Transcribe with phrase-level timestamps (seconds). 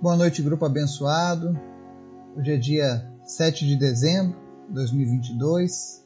[0.00, 1.58] Boa noite, grupo abençoado.
[2.36, 4.38] Hoje é dia 7 de dezembro
[4.68, 6.04] de 2022.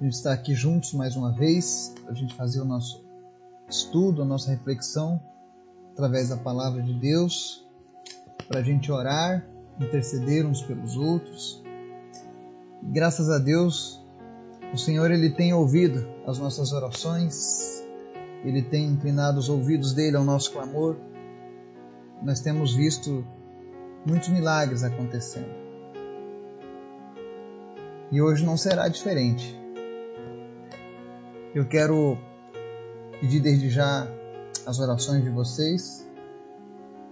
[0.00, 3.04] A gente está aqui juntos mais uma vez para a gente fazer o nosso
[3.68, 5.22] estudo, a nossa reflexão
[5.92, 7.64] através da palavra de Deus,
[8.48, 9.46] para a gente orar,
[9.80, 11.62] interceder uns pelos outros.
[12.82, 14.04] graças a Deus,
[14.74, 17.84] o Senhor ele tem ouvido as nossas orações,
[18.44, 20.96] ele tem inclinado os ouvidos dele ao nosso clamor.
[22.22, 23.24] Nós temos visto
[24.06, 25.60] muitos milagres acontecendo.
[28.12, 29.58] E hoje não será diferente.
[31.54, 32.18] Eu quero
[33.20, 34.06] pedir desde já
[34.66, 36.06] as orações de vocês.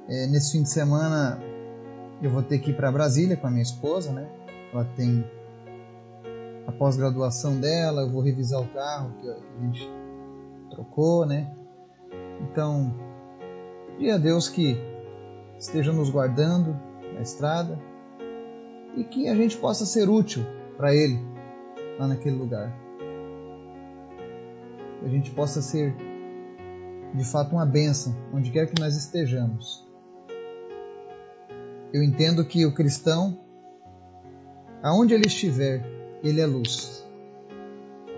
[0.09, 1.41] É, nesse fim de semana
[2.20, 4.29] eu vou ter que ir para Brasília com a minha esposa, né?
[4.73, 5.25] Ela tem
[6.67, 9.91] a pós-graduação dela, eu vou revisar o carro que a gente
[10.70, 11.55] trocou, né?
[12.41, 12.95] Então,
[13.97, 14.77] pedir a Deus que
[15.59, 16.79] esteja nos guardando
[17.15, 17.79] na estrada
[18.97, 20.45] e que a gente possa ser útil
[20.77, 21.19] para Ele
[21.98, 22.73] lá naquele lugar.
[25.01, 25.95] Que a gente possa ser
[27.14, 29.86] de fato uma bênção onde quer que nós estejamos.
[31.92, 33.39] Eu entendo que o cristão,
[34.83, 35.83] aonde ele estiver,
[36.23, 37.06] ele é luz.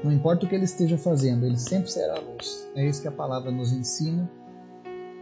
[0.02, 2.68] Não importa o que ele esteja fazendo, ele sempre será luz.
[2.74, 4.28] É isso que a palavra nos ensina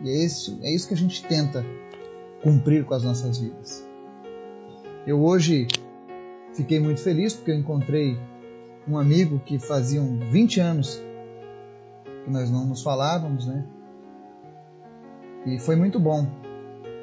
[0.02, 1.64] e é isso, é isso que a gente tenta
[2.42, 3.86] cumprir com as nossas vidas.
[5.06, 5.66] Eu hoje
[6.54, 8.18] fiquei muito feliz porque eu encontrei
[8.86, 11.02] um amigo que faziam 20 anos
[12.24, 13.66] que nós não nos falávamos, né?
[15.46, 16.26] E foi muito bom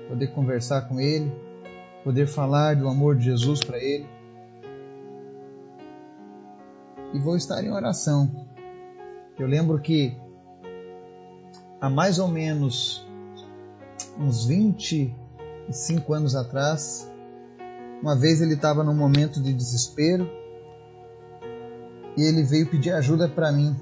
[0.08, 1.32] poder conversar com ele,
[2.04, 4.08] poder falar do amor de Jesus para ele.
[7.14, 8.30] E vou estar em oração.
[9.40, 10.16] Eu lembro que
[11.82, 13.08] há mais ou menos
[14.20, 15.25] uns 20
[15.74, 17.12] cinco anos atrás.
[18.02, 20.30] Uma vez ele estava num momento de desespero
[22.18, 23.76] e ele veio pedir ajuda para mim,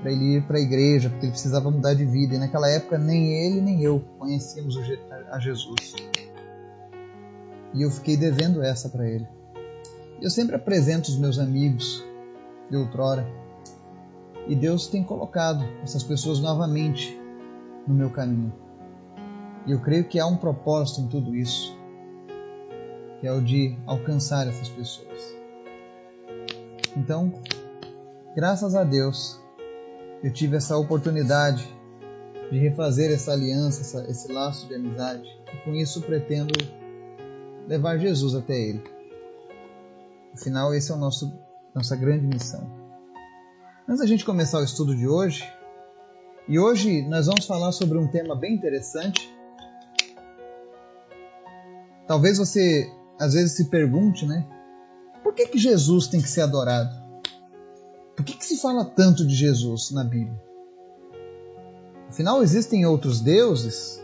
[0.00, 2.34] para ele ir para a igreja, porque ele precisava mudar de vida.
[2.34, 4.76] E naquela época nem ele nem eu conhecíamos
[5.30, 5.94] a Jesus.
[7.74, 9.26] E eu fiquei devendo essa para ele.
[10.20, 12.04] Eu sempre apresento os meus amigos
[12.70, 13.26] de outrora.
[14.46, 17.18] E Deus tem colocado essas pessoas novamente
[17.86, 18.61] no meu caminho.
[19.66, 21.76] E eu creio que há um propósito em tudo isso,
[23.20, 25.36] que é o de alcançar essas pessoas.
[26.96, 27.32] Então,
[28.34, 29.40] graças a Deus,
[30.22, 31.66] eu tive essa oportunidade
[32.50, 35.28] de refazer essa aliança, essa, esse laço de amizade.
[35.54, 36.52] E com isso pretendo
[37.66, 38.82] levar Jesus até Ele.
[40.34, 41.32] Afinal, esse é o nosso
[41.74, 42.70] nossa grande missão.
[43.88, 45.42] Antes da gente começar o estudo de hoje,
[46.46, 49.31] e hoje nós vamos falar sobre um tema bem interessante
[52.12, 54.46] Talvez você às vezes se pergunte, né?
[55.22, 56.94] Por que, que Jesus tem que ser adorado?
[58.14, 60.38] Por que, que se fala tanto de Jesus na Bíblia?
[62.10, 63.98] Afinal, existem outros deuses,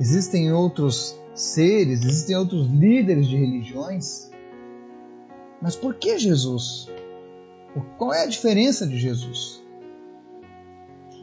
[0.00, 4.30] existem outros seres, existem outros líderes de religiões.
[5.60, 6.88] Mas por que Jesus?
[7.98, 9.62] Qual é a diferença de Jesus?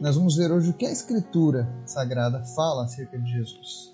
[0.00, 3.91] Nós vamos ver hoje o que a Escritura Sagrada fala acerca de Jesus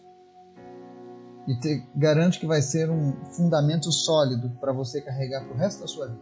[1.48, 5.80] e te garante que vai ser um fundamento sólido para você carregar para o resto
[5.80, 6.20] da sua vida.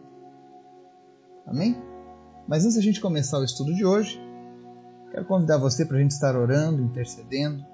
[1.44, 1.76] Amém?
[2.46, 4.20] Mas antes da gente começar o estudo de hoje,
[5.10, 7.66] quero convidar você para a gente estar orando, intercedendo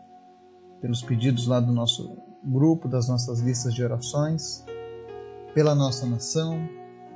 [0.80, 4.64] pelos pedidos lá do nosso grupo, das nossas listas de orações,
[5.54, 6.66] pela nossa nação,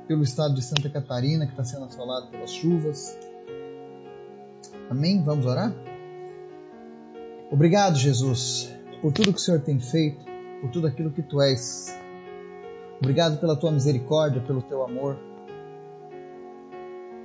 [0.07, 3.17] pelo estado de Santa Catarina que está sendo assolado pelas chuvas.
[4.87, 5.23] Amém?
[5.23, 5.73] Vamos orar?
[7.51, 8.71] Obrigado, Jesus,
[9.01, 10.26] por tudo que o Senhor tem feito
[10.61, 11.95] por tudo aquilo que tu és.
[12.99, 15.17] Obrigado pela tua misericórdia, pelo teu amor.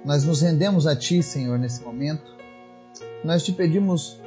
[0.05, 2.37] Nós nos rendemos a ti, Senhor, nesse momento.
[3.25, 4.21] Nós te pedimos,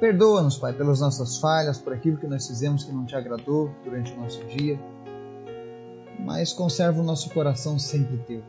[0.00, 4.12] perdoa-nos, Pai, pelas nossas falhas, por aquilo que nós fizemos que não te agradou durante
[4.12, 4.78] o nosso dia.
[6.18, 8.42] Mas conserva o nosso coração sempre teu.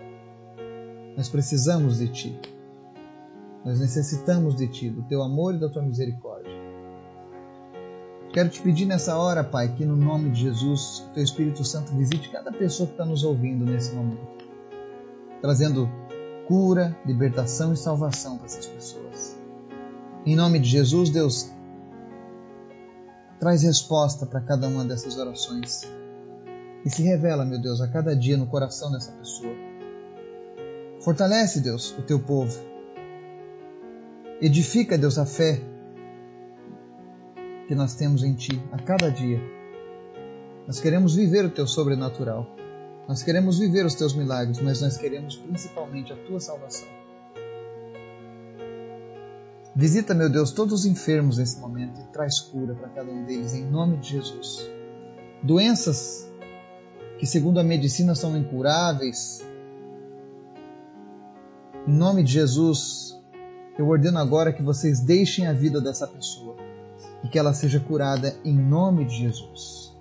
[1.18, 2.40] Nós precisamos de ti.
[3.66, 6.27] Nós necessitamos de ti, do teu amor e da tua misericórdia.
[8.38, 12.30] Quero te pedir nessa hora, Pai, que no nome de Jesus, Teu Espírito Santo visite
[12.30, 14.46] cada pessoa que está nos ouvindo nesse momento,
[15.42, 15.90] trazendo
[16.48, 19.36] cura, libertação e salvação para essas pessoas.
[20.24, 21.50] Em nome de Jesus, Deus,
[23.40, 25.82] traz resposta para cada uma dessas orações
[26.86, 29.56] e se revela, meu Deus, a cada dia no coração dessa pessoa.
[31.02, 32.56] Fortalece, Deus, o teu povo.
[34.40, 35.60] Edifica, Deus, a fé
[37.68, 39.42] que nós temos em Ti a cada dia.
[40.66, 42.48] Nós queremos viver o Teu sobrenatural.
[43.08, 46.88] Nós queremos viver os Teus milagres, mas nós queremos principalmente a Tua salvação.
[49.76, 53.54] Visita, meu Deus, todos os enfermos nesse momento e traz cura para cada um deles,
[53.54, 54.68] em nome de Jesus.
[55.44, 56.28] Doenças
[57.20, 59.46] que, segundo a medicina, são incuráveis.
[61.86, 63.16] Em nome de Jesus,
[63.78, 66.67] eu ordeno agora que vocês deixem a vida dessa pessoa
[67.24, 69.96] e que ela seja curada em nome de Jesus.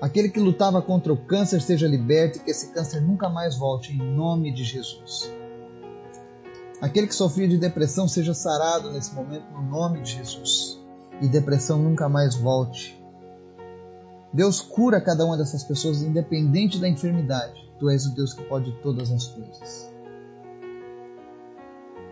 [0.00, 3.92] Aquele que lutava contra o câncer seja liberto e que esse câncer nunca mais volte,
[3.92, 5.30] em nome de Jesus.
[6.80, 10.80] Aquele que sofria de depressão seja sarado nesse momento, no nome de Jesus.
[11.20, 12.98] E depressão nunca mais volte.
[14.32, 17.70] Deus cura cada uma dessas pessoas, independente da enfermidade.
[17.78, 19.89] Tu és o Deus que pode todas as coisas.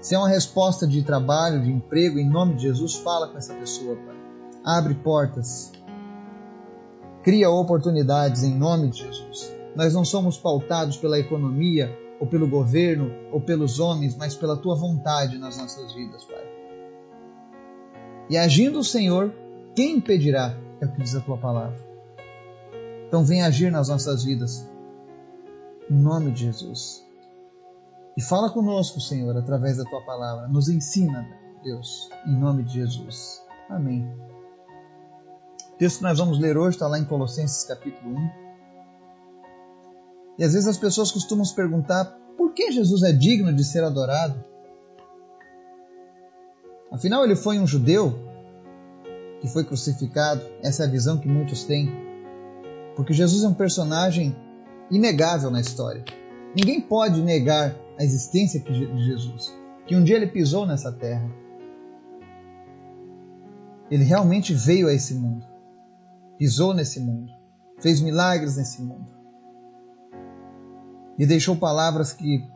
[0.00, 3.54] Se é uma resposta de trabalho, de emprego, em nome de Jesus, fala com essa
[3.54, 4.16] pessoa, Pai.
[4.64, 5.72] Abre portas,
[7.28, 9.54] Cria oportunidades em nome de Jesus.
[9.76, 14.74] Nós não somos pautados pela economia, ou pelo governo, ou pelos homens, mas pela tua
[14.74, 16.42] vontade nas nossas vidas, Pai.
[18.30, 19.30] E agindo o Senhor,
[19.74, 20.56] quem impedirá?
[20.80, 21.78] É o que diz a tua palavra.
[23.06, 24.66] Então vem agir nas nossas vidas,
[25.90, 27.06] em nome de Jesus.
[28.18, 30.48] E fala conosco, Senhor, através da tua palavra.
[30.48, 31.24] Nos ensina,
[31.62, 33.40] Deus, em nome de Jesus.
[33.70, 34.12] Amém.
[35.72, 38.30] O texto que nós vamos ler hoje está lá em Colossenses capítulo 1.
[40.36, 42.06] E às vezes as pessoas costumam se perguntar
[42.36, 44.44] por que Jesus é digno de ser adorado?
[46.90, 48.18] Afinal, ele foi um judeu
[49.40, 50.42] que foi crucificado.
[50.60, 51.88] Essa é a visão que muitos têm.
[52.96, 54.36] Porque Jesus é um personagem
[54.90, 56.04] inegável na história.
[56.56, 59.54] Ninguém pode negar a existência de Jesus,
[59.86, 61.28] que um dia ele pisou nessa terra.
[63.90, 65.44] Ele realmente veio a esse mundo
[66.38, 67.32] pisou nesse mundo,
[67.80, 69.10] fez milagres nesse mundo
[71.18, 72.48] e deixou palavras que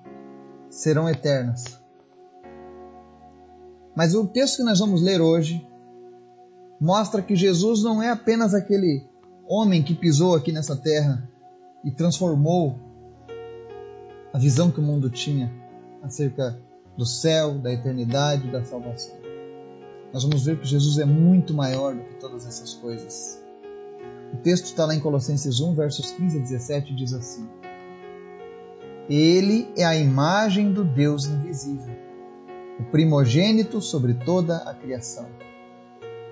[0.71, 1.81] serão eternas.
[3.95, 5.67] Mas o texto que nós vamos ler hoje
[6.81, 9.05] mostra que Jesus não é apenas aquele
[9.47, 11.29] homem que pisou aqui nessa terra
[11.85, 12.79] e transformou
[14.33, 15.53] a visão que o mundo tinha
[16.03, 16.59] acerca
[16.97, 19.17] do céu, da eternidade, da salvação.
[20.13, 23.43] Nós vamos ver que Jesus é muito maior do que todas essas coisas.
[24.33, 27.49] O texto está lá em Colossenses 1, versos 15 a 17, diz assim:
[29.09, 31.95] Ele é a imagem do Deus invisível,
[32.81, 35.27] o primogênito sobre toda a criação.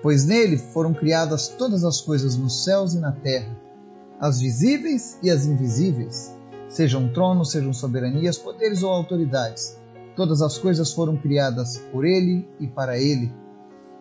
[0.01, 3.55] Pois nele foram criadas todas as coisas nos céus e na terra,
[4.19, 6.35] as visíveis e as invisíveis,
[6.71, 9.79] sejam tronos, sejam soberanias, poderes ou autoridades.
[10.15, 13.31] Todas as coisas foram criadas por ele e para ele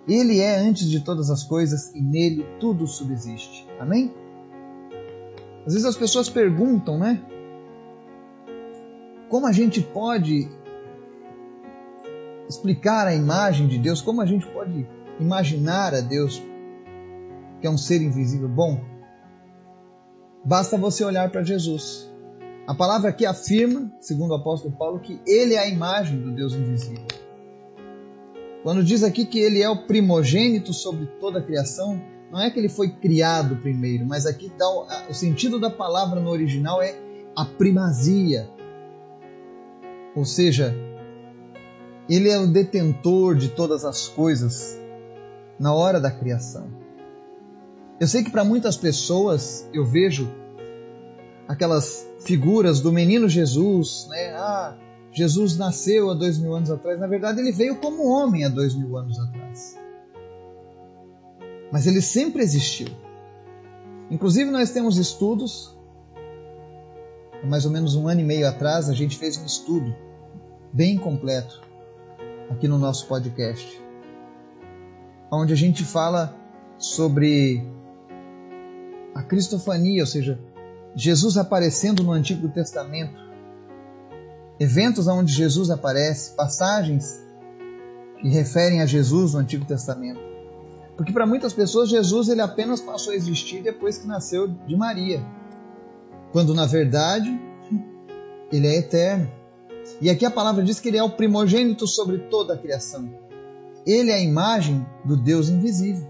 [0.08, 3.69] ele é antes de todas as coisas e nele tudo subsiste.
[3.78, 4.12] Amém?
[5.67, 7.22] Às vezes as pessoas perguntam, né?
[9.28, 10.49] Como a gente pode
[12.49, 14.02] explicar a imagem de Deus?
[14.02, 14.88] Como a gente pode
[15.20, 16.43] imaginar a Deus
[17.61, 18.49] que é um ser invisível?
[18.49, 18.81] Bom,
[20.44, 22.10] basta você olhar para Jesus.
[22.70, 26.55] A palavra aqui afirma, segundo o apóstolo Paulo, que ele é a imagem do Deus
[26.55, 27.05] invisível.
[28.62, 32.00] Quando diz aqui que ele é o primogênito sobre toda a criação,
[32.31, 36.20] não é que ele foi criado primeiro, mas aqui dá o, o sentido da palavra
[36.20, 36.94] no original é
[37.34, 38.48] a primazia.
[40.15, 40.72] Ou seja,
[42.08, 44.79] ele é o detentor de todas as coisas
[45.58, 46.69] na hora da criação.
[47.98, 50.32] Eu sei que para muitas pessoas eu vejo
[51.51, 54.31] aquelas figuras do menino Jesus, né?
[54.37, 54.79] Ah,
[55.11, 57.01] Jesus nasceu há dois mil anos atrás.
[57.01, 59.77] Na verdade, ele veio como homem há dois mil anos atrás.
[61.73, 62.87] Mas ele sempre existiu.
[64.09, 65.77] Inclusive, nós temos estudos.
[67.43, 69.93] Há mais ou menos um ano e meio atrás, a gente fez um estudo
[70.73, 71.61] bem completo
[72.49, 73.83] aqui no nosso podcast,
[75.33, 76.33] onde a gente fala
[76.79, 77.61] sobre
[79.15, 80.39] a cristofania, ou seja,
[80.94, 83.31] Jesus aparecendo no Antigo Testamento
[84.61, 87.19] eventos onde Jesus aparece, passagens
[88.20, 90.20] que referem a Jesus no Antigo Testamento.
[90.99, 95.25] Porque para muitas pessoas Jesus ele apenas passou a existir depois que nasceu de Maria,
[96.31, 97.41] quando na verdade
[98.53, 99.31] ele é eterno.
[99.99, 103.09] E aqui a palavra diz que ele é o primogênito sobre toda a criação.
[103.87, 106.06] Ele é a imagem do Deus invisível.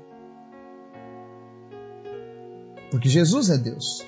[2.91, 4.05] Porque Jesus é Deus.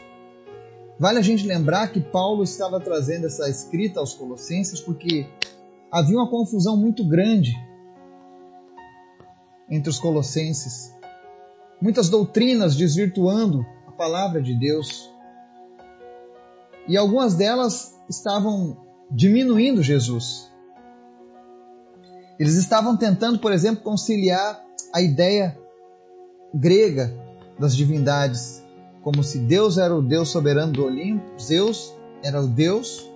[1.02, 5.28] Vale a gente lembrar que Paulo estava trazendo essa escrita aos Colossenses porque
[5.90, 7.52] havia uma confusão muito grande
[9.68, 10.94] entre os colossenses.
[11.80, 15.10] muitas doutrinas desvirtuando a palavra de Deus.
[16.86, 18.76] E algumas delas estavam
[19.10, 20.52] diminuindo Jesus.
[22.38, 25.58] Eles estavam tentando, por exemplo, conciliar a ideia
[26.54, 27.12] grega
[27.58, 28.61] das divindades,
[29.02, 31.92] como se Deus era o Deus soberano do Olimpo, Zeus
[32.22, 33.10] era o Deus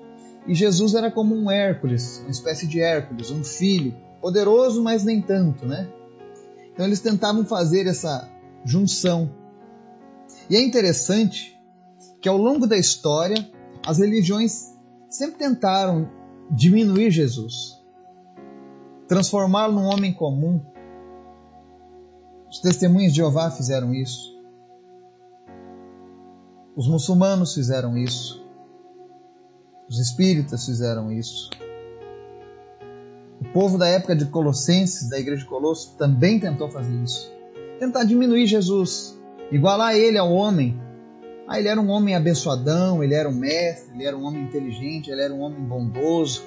[0.46, 5.22] e Jesus era como um Hércules, uma espécie de Hércules, um filho, poderoso, mas nem
[5.22, 5.88] tanto, né?
[6.72, 8.28] Então eles tentavam fazer essa
[8.64, 9.30] junção.
[10.50, 11.58] E é interessante
[12.20, 13.48] que ao longo da história
[13.84, 14.74] as religiões
[15.08, 16.10] sempre tentaram
[16.50, 17.80] diminuir Jesus,
[19.08, 20.60] transformá-lo num homem comum.
[22.50, 24.35] Os testemunhos de Jeová fizeram isso.
[26.76, 28.44] Os muçulmanos fizeram isso.
[29.88, 31.48] Os espíritas fizeram isso.
[33.40, 37.32] O povo da época de Colossenses, da igreja de Colosso, também tentou fazer isso.
[37.80, 39.18] Tentar diminuir Jesus,
[39.50, 40.78] igualar ele ao homem.
[41.48, 45.10] Ah, ele era um homem abençoadão, ele era um mestre, ele era um homem inteligente,
[45.10, 46.42] ele era um homem bondoso,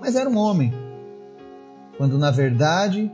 [0.00, 0.72] mas era um homem.
[1.96, 3.10] Quando na verdade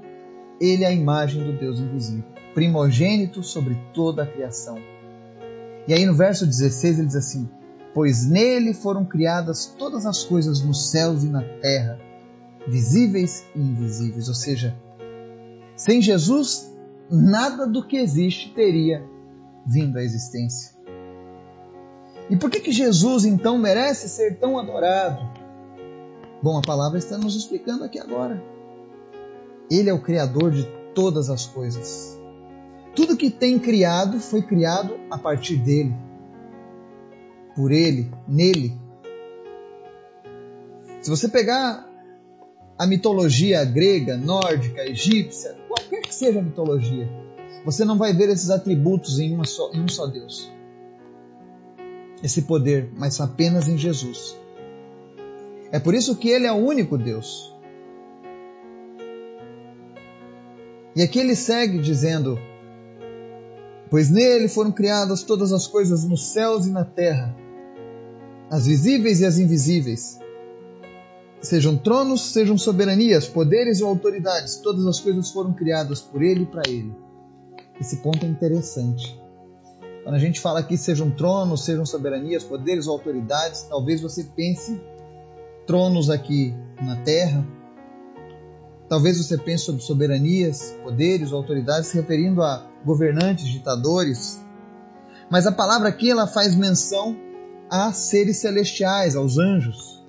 [0.60, 4.99] ele é a imagem do Deus invisível, primogênito sobre toda a criação.
[5.90, 7.50] E aí no verso 16 ele diz assim:
[7.92, 11.98] Pois nele foram criadas todas as coisas nos céus e na terra,
[12.64, 14.28] visíveis e invisíveis.
[14.28, 14.72] Ou seja,
[15.74, 16.72] sem Jesus,
[17.10, 19.04] nada do que existe teria
[19.66, 20.76] vindo à existência.
[22.30, 25.28] E por que, que Jesus então merece ser tão adorado?
[26.40, 28.40] Bom, a palavra está nos explicando aqui agora.
[29.68, 30.62] Ele é o Criador de
[30.94, 32.19] todas as coisas.
[32.94, 35.94] Tudo que tem criado foi criado a partir dele,
[37.54, 38.76] por ele, nele.
[41.00, 41.88] Se você pegar
[42.78, 47.08] a mitologia grega, nórdica, egípcia, qualquer que seja a mitologia,
[47.64, 50.50] você não vai ver esses atributos em, só, em um só Deus.
[52.22, 54.36] Esse poder, mas apenas em Jesus.
[55.72, 57.54] É por isso que Ele é o único Deus.
[60.94, 62.38] E aqui ele segue dizendo:
[63.90, 67.36] pois nele foram criadas todas as coisas nos céus e na terra,
[68.48, 70.18] as visíveis e as invisíveis.
[71.42, 76.46] Sejam tronos, sejam soberanias, poderes ou autoridades, todas as coisas foram criadas por ele e
[76.46, 76.94] para ele.
[77.80, 79.18] Esse ponto é interessante.
[80.04, 84.80] Quando a gente fala aqui sejam tronos, sejam soberanias, poderes ou autoridades, talvez você pense
[85.66, 87.46] tronos aqui na terra,
[88.90, 94.44] Talvez você pense sobre soberanias, poderes autoridades se referindo a governantes, ditadores.
[95.30, 97.16] Mas a palavra aqui ela faz menção
[97.70, 100.04] a seres celestiais, aos anjos.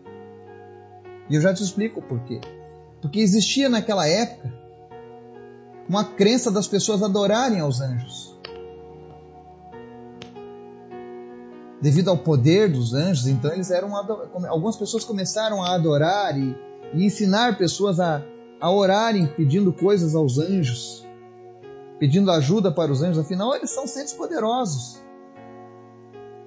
[1.30, 2.42] E eu já te explico o porquê.
[3.04, 4.52] Porque existia naquela época
[5.88, 8.36] uma crença das pessoas adorarem aos anjos.
[11.80, 13.96] Devido ao poder dos anjos, então eles eram
[14.50, 16.56] algumas pessoas começaram a adorar e,
[16.96, 18.24] e ensinar pessoas a
[18.62, 21.04] a orarem pedindo coisas aos anjos,
[21.98, 25.02] pedindo ajuda para os anjos, afinal, eles são seres poderosos.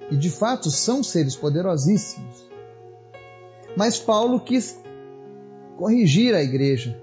[0.09, 2.49] E de fato são seres poderosíssimos.
[3.75, 4.79] Mas Paulo quis
[5.77, 6.97] corrigir a igreja,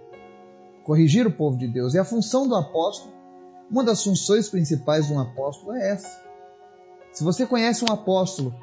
[0.83, 1.92] corrigir o povo de Deus.
[1.92, 3.12] E a função do apóstolo,
[3.71, 6.23] uma das funções principais de um apóstolo é essa.
[7.12, 8.54] Se você conhece um apóstolo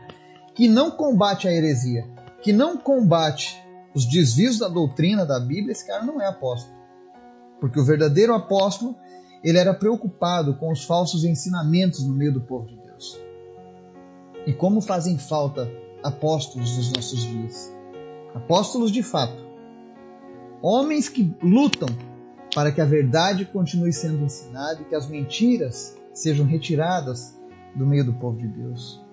[0.56, 2.08] que não combate a heresia,
[2.42, 3.56] que não combate
[4.00, 6.74] os desvios da doutrina da Bíblia, esse cara não é apóstolo.
[7.60, 8.96] Porque o verdadeiro apóstolo,
[9.44, 13.20] ele era preocupado com os falsos ensinamentos no meio do povo de Deus.
[14.48, 15.70] E como fazem falta
[16.02, 17.74] apóstolos nos nossos dias?
[18.34, 19.44] Apóstolos de fato.
[20.62, 21.90] Homens que lutam
[22.56, 27.38] para que a verdade continue sendo ensinada e que as mentiras sejam retiradas
[27.76, 29.04] do meio do povo de Deus.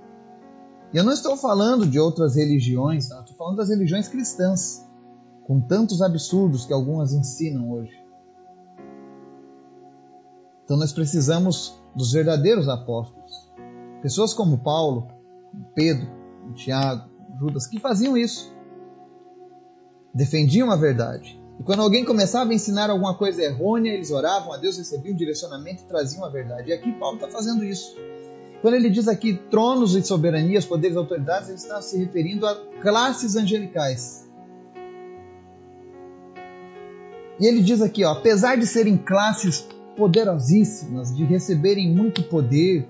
[0.92, 3.20] E eu não estou falando de outras religiões, não.
[3.20, 4.86] estou falando das religiões cristãs,
[5.44, 8.06] com tantos absurdos que algumas ensinam hoje.
[10.64, 13.52] Então nós precisamos dos verdadeiros apóstolos.
[14.02, 15.08] Pessoas como Paulo,
[15.74, 16.08] Pedro,
[16.54, 18.54] Tiago, Judas, que faziam isso.
[20.12, 21.40] Defendiam a verdade.
[21.58, 25.82] E quando alguém começava a ensinar alguma coisa errônea, eles oravam a Deus, recebiam direcionamento
[25.82, 26.70] e traziam a verdade.
[26.70, 27.96] E aqui Paulo está fazendo isso.
[28.60, 32.54] Quando ele diz aqui tronos e soberanias, poderes e autoridades, ele está se referindo a
[32.80, 34.26] classes angelicais.
[37.38, 42.88] E ele diz aqui, ó, apesar de serem classes poderosíssimas, de receberem muito poder,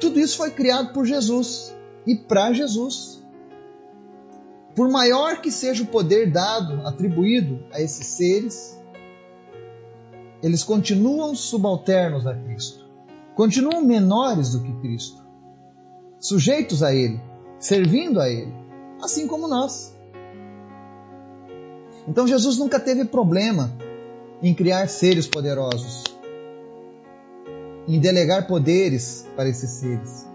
[0.00, 1.74] tudo isso foi criado por Jesus
[2.06, 3.22] e para Jesus.
[4.74, 8.80] Por maior que seja o poder dado, atribuído a esses seres,
[10.42, 12.88] eles continuam subalternos a Cristo,
[13.34, 15.22] continuam menores do que Cristo,
[16.18, 17.20] sujeitos a Ele,
[17.58, 18.52] servindo a Ele,
[19.02, 19.96] assim como nós.
[22.08, 23.72] Então Jesus nunca teve problema
[24.42, 26.04] em criar seres poderosos,
[27.86, 30.26] em delegar poderes para esses seres,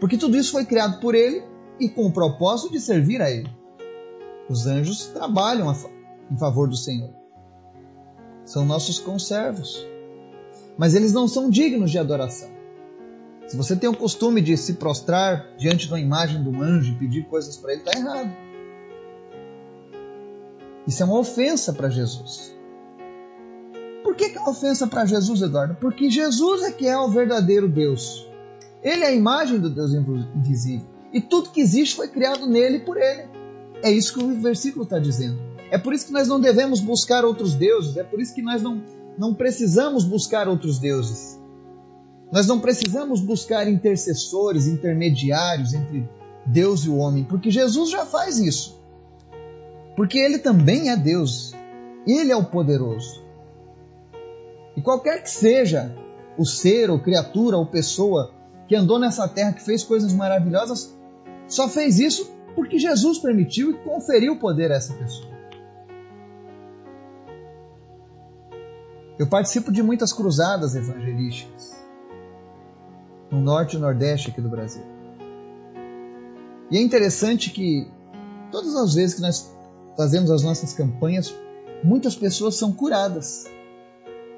[0.00, 1.42] porque tudo isso foi criado por Ele
[1.78, 3.50] e com o propósito de servir a Ele.
[4.48, 5.74] Os anjos trabalham
[6.30, 7.24] em favor do Senhor
[8.44, 9.86] são nossos conservos.
[10.76, 12.50] Mas eles não são dignos de adoração.
[13.46, 16.96] Se você tem o costume de se prostrar diante de uma imagem do anjo e
[16.96, 18.34] pedir coisas para ele, está errado.
[20.86, 22.54] Isso é uma ofensa para Jesus.
[24.02, 25.76] Por que, que é uma ofensa para Jesus, Eduardo?
[25.76, 28.28] Porque Jesus é que é o verdadeiro Deus.
[28.82, 30.86] Ele é a imagem do Deus invisível.
[31.12, 33.28] E tudo que existe foi criado nele e por ele.
[33.82, 35.38] É isso que o versículo está dizendo.
[35.70, 38.62] É por isso que nós não devemos buscar outros deuses, é por isso que nós
[38.62, 38.82] não,
[39.18, 41.40] não precisamos buscar outros deuses.
[42.32, 46.08] Nós não precisamos buscar intercessores, intermediários entre
[46.44, 48.82] Deus e o homem, porque Jesus já faz isso.
[49.96, 51.54] Porque ele também é Deus.
[52.06, 53.22] Ele é o poderoso.
[54.76, 55.94] E qualquer que seja
[56.36, 58.32] o ser, ou criatura, ou pessoa
[58.66, 60.92] que andou nessa terra, que fez coisas maravilhosas,
[61.46, 65.33] só fez isso porque Jesus permitiu e conferiu poder a essa pessoa.
[69.18, 71.74] Eu participo de muitas cruzadas evangelísticas
[73.30, 74.82] no norte e nordeste aqui do Brasil.
[76.70, 77.88] E é interessante que
[78.50, 79.54] todas as vezes que nós
[79.96, 81.32] fazemos as nossas campanhas,
[81.82, 83.46] muitas pessoas são curadas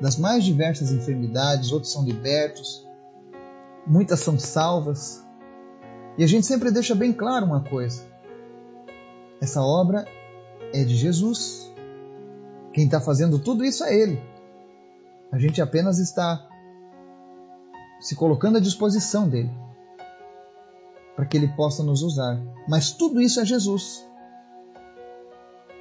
[0.01, 2.87] das mais diversas enfermidades, outros são libertos,
[3.87, 5.25] muitas são salvas.
[6.19, 8.03] E a gente sempre deixa bem claro uma coisa:
[9.41, 10.07] essa obra
[10.73, 11.73] é de Jesus.
[12.75, 14.36] Quem está fazendo tudo isso é Ele.
[15.37, 16.49] A gente apenas está
[18.01, 19.51] se colocando à disposição dele
[21.15, 22.41] para que ele possa nos usar.
[22.67, 24.09] Mas tudo isso é Jesus.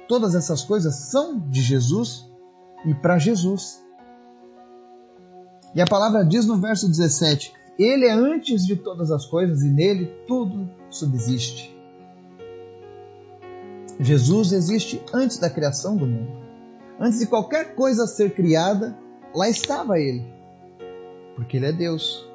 [0.06, 2.30] Todas essas coisas são de Jesus
[2.84, 3.82] e para Jesus.
[5.74, 9.70] E a palavra diz no verso 17: Ele é antes de todas as coisas e
[9.70, 11.74] nele tudo subsiste.
[13.98, 16.44] Jesus existe antes da criação do mundo.
[17.00, 20.24] Antes de qualquer coisa ser criada, lá estava ele,
[21.34, 22.26] porque ele é Deus.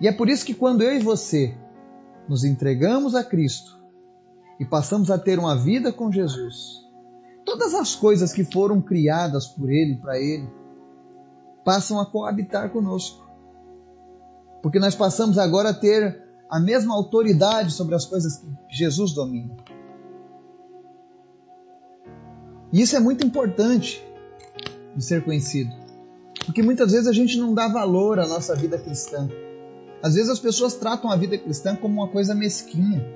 [0.00, 1.56] E é por isso que quando eu e você
[2.28, 3.78] nos entregamos a Cristo
[4.58, 6.82] e passamos a ter uma vida com Jesus,
[7.44, 10.48] todas as coisas que foram criadas por Ele, para Ele,
[11.64, 13.24] passam a coabitar conosco.
[14.62, 19.56] Porque nós passamos agora a ter a mesma autoridade sobre as coisas que Jesus domina.
[22.72, 24.04] E isso é muito importante,
[24.96, 25.70] de ser conhecido.
[26.44, 29.28] Porque muitas vezes a gente não dá valor à nossa vida cristã.
[30.02, 33.06] Às vezes as pessoas tratam a vida cristã como uma coisa mesquinha,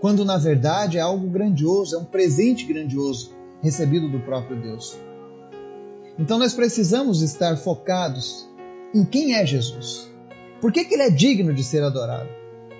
[0.00, 4.96] quando na verdade é algo grandioso, é um presente grandioso recebido do próprio Deus.
[6.18, 8.48] Então nós precisamos estar focados
[8.94, 10.08] em quem é Jesus.
[10.60, 12.28] Por que, que ele é digno de ser adorado?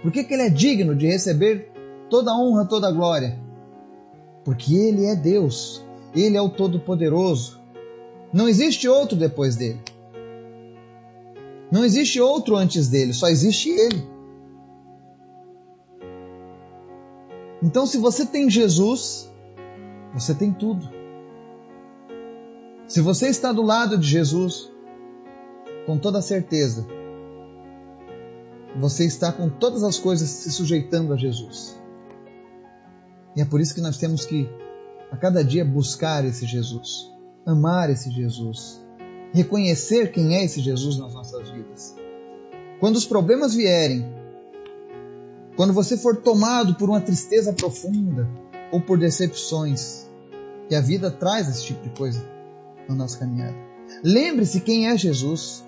[0.03, 1.71] Por que, que ele é digno de receber
[2.09, 3.39] toda a honra, toda a glória?
[4.45, 7.61] Porque ele é Deus, ele é o Todo-Poderoso,
[8.37, 9.81] não existe outro depois dele.
[11.73, 14.07] Não existe outro antes dele, só existe ele.
[17.63, 19.33] Então, se você tem Jesus,
[20.13, 20.87] você tem tudo.
[22.87, 24.71] Se você está do lado de Jesus,
[25.87, 26.87] com toda certeza,
[28.79, 31.81] você está com todas as coisas se sujeitando a Jesus.
[33.35, 34.47] E é por isso que nós temos que,
[35.11, 37.16] a cada dia, buscar esse Jesus
[37.47, 38.85] amar esse Jesus,
[39.33, 41.95] reconhecer quem é esse Jesus nas nossas vidas.
[42.81, 44.05] Quando os problemas vierem,
[45.57, 48.29] quando você for tomado por uma tristeza profunda
[48.73, 50.07] ou por decepções,
[50.69, 52.29] que a vida traz esse tipo de coisa
[52.89, 53.57] na nossa caminhada.
[54.03, 55.65] Lembre-se quem é Jesus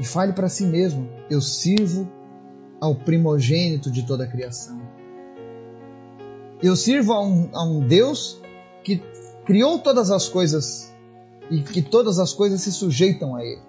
[0.00, 2.10] e fale para si mesmo: Eu sirvo
[2.80, 4.80] ao primogênito de toda a criação.
[6.62, 8.40] Eu sirvo a um, a um Deus
[8.82, 9.02] que
[9.52, 10.90] criou todas as coisas
[11.50, 13.60] e que todas as coisas se sujeitam a Ele.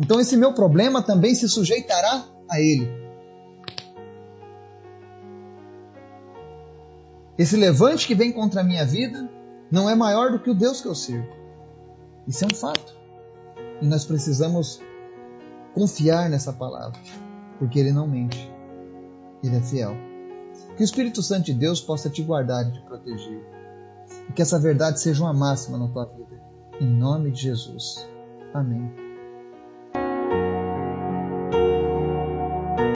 [0.00, 2.88] Então esse meu problema também se sujeitará a Ele.
[7.36, 9.30] Esse levante que vem contra a minha vida
[9.70, 11.28] não é maior do que o Deus que eu sirvo.
[12.26, 12.96] Isso é um fato.
[13.82, 14.80] E nós precisamos
[15.74, 16.98] confiar nessa palavra,
[17.58, 18.50] porque Ele não mente.
[19.44, 19.94] Ele é fiel.
[20.78, 23.57] Que o Espírito Santo de Deus possa te guardar e te proteger
[24.28, 26.40] E que essa verdade seja uma máxima na tua vida.
[26.80, 28.08] Em nome de Jesus.
[28.54, 29.07] Amém.